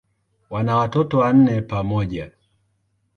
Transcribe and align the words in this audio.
Wana 0.49 0.75
watoto 0.75 1.17
wanne 1.17 1.61
pamoja. 1.61 2.31